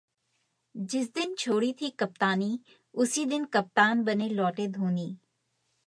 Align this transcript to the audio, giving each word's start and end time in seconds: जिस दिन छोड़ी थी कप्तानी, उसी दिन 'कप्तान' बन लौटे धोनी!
जिस 0.75 1.13
दिन 1.13 1.35
छोड़ी 1.35 1.73
थी 1.81 1.89
कप्तानी, 1.89 2.59
उसी 2.93 3.25
दिन 3.25 3.45
'कप्तान' 3.45 4.03
बन 4.03 4.21
लौटे 4.21 4.67
धोनी! 4.67 5.17